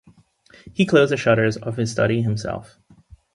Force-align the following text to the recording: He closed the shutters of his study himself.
He 0.73 0.87
closed 0.87 1.11
the 1.11 1.17
shutters 1.17 1.57
of 1.57 1.77
his 1.77 1.91
study 1.91 2.23
himself. 2.23 2.79